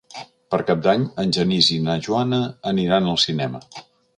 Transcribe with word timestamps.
Per 0.53 0.59
Cap 0.69 0.79
d'Any 0.87 1.03
en 1.25 1.35
Genís 1.37 1.69
i 1.77 1.79
na 1.89 1.99
Joana 2.07 2.41
aniran 2.73 3.11
al 3.13 3.25
cinema. 3.29 3.63